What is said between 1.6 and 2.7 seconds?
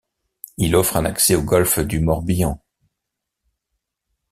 du Morbihan.